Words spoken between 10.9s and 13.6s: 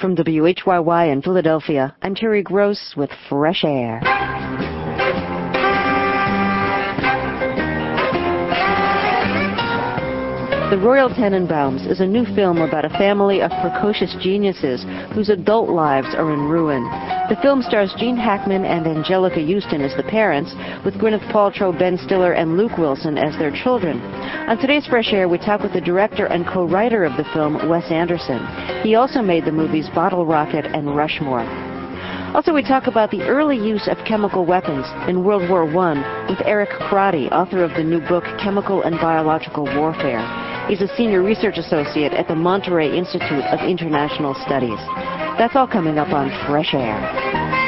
Tenenbaums is a new film about a family of